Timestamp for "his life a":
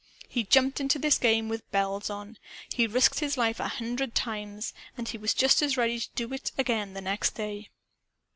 3.19-3.67